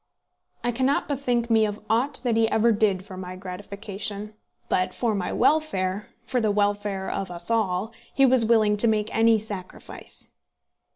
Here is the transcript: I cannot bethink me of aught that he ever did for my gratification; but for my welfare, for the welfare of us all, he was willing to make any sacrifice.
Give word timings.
I 0.63 0.71
cannot 0.71 1.07
bethink 1.07 1.51
me 1.51 1.63
of 1.63 1.79
aught 1.87 2.21
that 2.23 2.35
he 2.35 2.49
ever 2.49 2.71
did 2.71 3.05
for 3.05 3.17
my 3.17 3.35
gratification; 3.35 4.33
but 4.67 4.95
for 4.95 5.13
my 5.13 5.31
welfare, 5.31 6.07
for 6.25 6.41
the 6.41 6.49
welfare 6.49 7.07
of 7.07 7.29
us 7.29 7.51
all, 7.51 7.93
he 8.11 8.25
was 8.25 8.43
willing 8.43 8.77
to 8.77 8.87
make 8.87 9.15
any 9.15 9.37
sacrifice. 9.37 10.31